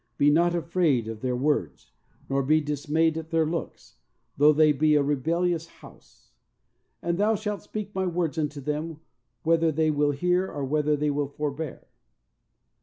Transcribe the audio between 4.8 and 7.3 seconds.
a re bellious house. And